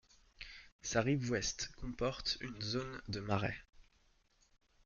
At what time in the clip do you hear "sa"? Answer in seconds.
0.81-1.01